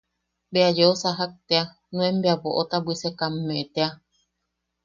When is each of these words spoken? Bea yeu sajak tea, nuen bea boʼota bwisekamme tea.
Bea 0.51 0.69
yeu 0.77 0.93
sajak 1.01 1.31
tea, 1.47 1.65
nuen 1.93 2.15
bea 2.23 2.41
boʼota 2.43 2.77
bwisekamme 2.85 3.55
tea. 3.73 3.89